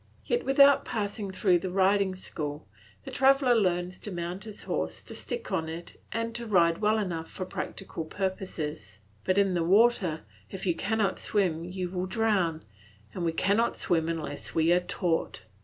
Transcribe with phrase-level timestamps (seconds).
[0.25, 2.67] Yet without passing through the riding school,
[3.05, 6.97] the traveller learns to mount his horse, to stick on it, and to ride well
[6.97, 12.63] enough for practical purposes; but in the water if you cannot swim you will drown,
[13.13, 15.43] and we cannot swim unless we are taught.